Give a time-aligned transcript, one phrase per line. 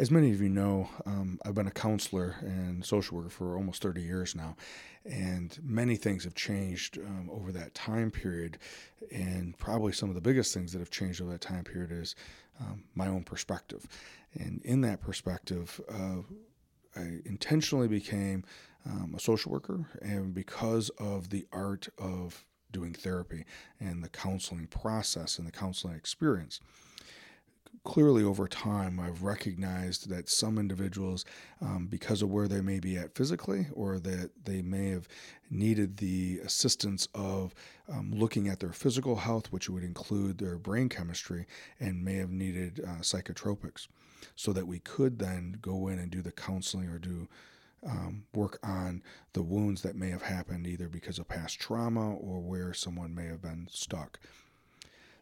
[0.00, 3.82] as many of you know, um, I've been a counselor and social worker for almost
[3.82, 4.56] 30 years now,
[5.04, 8.56] and many things have changed um, over that time period.
[9.12, 12.14] And probably some of the biggest things that have changed over that time period is
[12.58, 13.86] um, my own perspective.
[14.32, 16.22] And in that perspective, uh,
[16.96, 18.44] I intentionally became
[18.86, 23.44] um, a social worker, and because of the art of doing therapy
[23.78, 26.58] and the counseling process and the counseling experience
[27.82, 31.24] clearly over time i've recognized that some individuals
[31.62, 35.08] um, because of where they may be at physically or that they may have
[35.50, 37.54] needed the assistance of
[37.90, 41.46] um, looking at their physical health which would include their brain chemistry
[41.78, 43.88] and may have needed uh, psychotropics
[44.36, 47.28] so that we could then go in and do the counseling or do
[47.86, 49.02] um, work on
[49.32, 53.26] the wounds that may have happened either because of past trauma or where someone may
[53.26, 54.18] have been stuck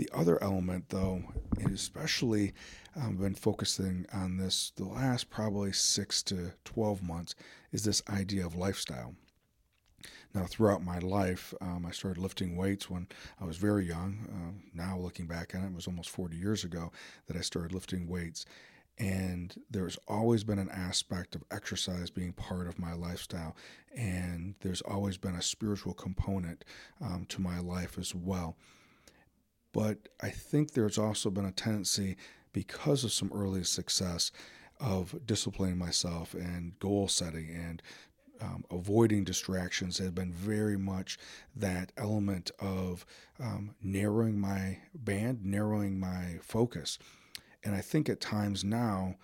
[0.00, 1.22] the other element, though,
[1.58, 2.54] and especially
[2.96, 7.34] I've um, been focusing on this the last probably six to 12 months,
[7.70, 9.14] is this idea of lifestyle.
[10.34, 14.26] Now, throughout my life, um, I started lifting weights when I was very young.
[14.32, 16.92] Uh, now, looking back on it, it was almost 40 years ago
[17.26, 18.46] that I started lifting weights.
[18.96, 23.54] And there's always been an aspect of exercise being part of my lifestyle.
[23.94, 26.64] And there's always been a spiritual component
[27.02, 28.56] um, to my life as well.
[29.72, 32.16] But I think there's also been a tendency,
[32.52, 34.32] because of some early success,
[34.80, 37.82] of disciplining myself and goal setting and
[38.40, 41.18] um, avoiding distractions has been very much
[41.54, 43.04] that element of
[43.38, 46.98] um, narrowing my band, narrowing my focus.
[47.62, 49.16] And I think at times now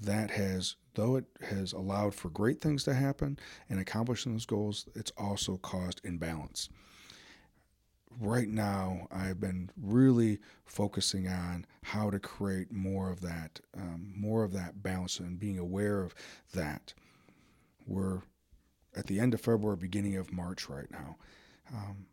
[0.00, 4.86] that has, though it has allowed for great things to happen and accomplishing those goals,
[4.94, 6.68] it's also caused imbalance
[8.18, 14.44] right now I've been really focusing on how to create more of that, um, more
[14.44, 16.14] of that balance and being aware of
[16.54, 16.94] that.
[17.86, 18.22] We're
[18.96, 21.16] at the end of February, beginning of March right now.
[21.72, 22.06] Um,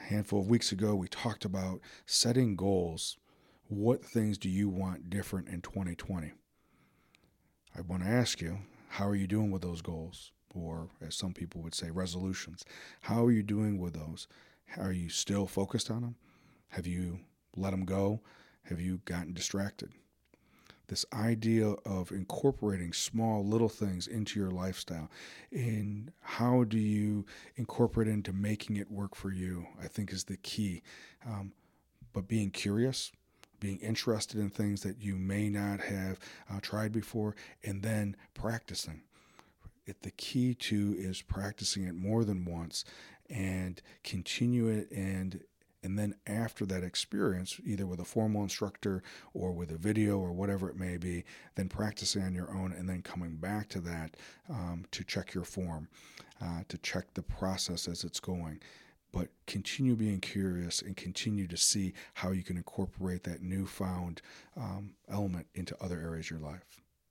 [0.00, 3.18] a handful of weeks ago, we talked about setting goals.
[3.68, 6.32] What things do you want different in 2020?
[7.76, 8.58] I want to ask you,
[8.88, 10.32] how are you doing with those goals?
[10.54, 12.64] Or as some people would say, resolutions.
[13.02, 14.28] How are you doing with those?
[14.78, 16.16] Are you still focused on them?
[16.70, 17.20] Have you
[17.56, 18.20] let them go?
[18.64, 19.92] Have you gotten distracted?
[20.88, 25.10] This idea of incorporating small little things into your lifestyle
[25.50, 27.24] and how do you
[27.56, 30.82] incorporate into making it work for you, I think is the key.
[31.26, 31.52] Um,
[32.12, 33.10] but being curious,
[33.58, 36.18] being interested in things that you may not have
[36.50, 39.02] uh, tried before, and then practicing
[39.86, 42.84] it, the key to is practicing it more than once
[43.30, 45.42] and continue it and
[45.84, 49.02] and then after that experience either with a formal instructor
[49.34, 51.24] or with a video or whatever it may be
[51.56, 54.16] then practicing on your own and then coming back to that
[54.48, 55.88] um, to check your form
[56.42, 58.60] uh, to check the process as it's going.
[59.12, 64.22] But continue being curious and continue to see how you can incorporate that newfound
[64.56, 66.80] um, element into other areas of your life